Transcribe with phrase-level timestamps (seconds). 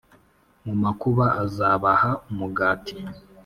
[0.65, 2.95] Mu makuba, azabaha umugati;